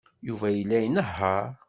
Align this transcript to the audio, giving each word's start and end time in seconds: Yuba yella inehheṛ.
Yuba 0.27 0.47
yella 0.55 0.77
inehheṛ. 0.81 1.45